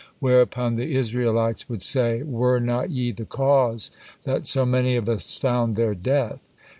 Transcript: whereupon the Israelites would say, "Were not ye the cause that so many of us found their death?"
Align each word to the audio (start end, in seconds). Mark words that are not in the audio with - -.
whereupon 0.17 0.73
the 0.77 0.95
Israelites 0.95 1.69
would 1.69 1.83
say, 1.83 2.23
"Were 2.23 2.59
not 2.59 2.89
ye 2.89 3.11
the 3.11 3.23
cause 3.23 3.91
that 4.23 4.47
so 4.47 4.65
many 4.65 4.95
of 4.95 5.07
us 5.07 5.37
found 5.37 5.75
their 5.75 5.93
death?" 5.93 6.39